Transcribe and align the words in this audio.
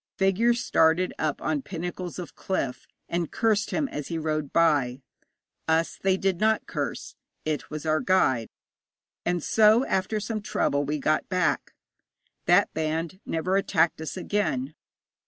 Figures 0.17 0.65
started 0.65 1.13
up 1.19 1.39
on 1.43 1.61
pinnacles 1.61 2.17
of 2.17 2.33
cliff, 2.33 2.87
and 3.07 3.31
cursed 3.31 3.69
him 3.69 3.87
as 3.89 4.07
he 4.07 4.17
rode 4.17 4.51
by. 4.51 4.99
Us 5.67 5.99
they 6.01 6.17
did 6.17 6.39
not 6.39 6.65
curse; 6.65 7.13
it 7.45 7.69
was 7.69 7.85
our 7.85 7.99
guide. 7.99 8.47
And 9.27 9.43
so 9.43 9.85
after 9.85 10.19
some 10.19 10.41
trouble 10.41 10.83
we 10.85 10.97
got 10.97 11.29
back. 11.29 11.75
That 12.47 12.73
band 12.73 13.19
never 13.27 13.57
attacked 13.57 14.01
us 14.01 14.17
again. 14.17 14.73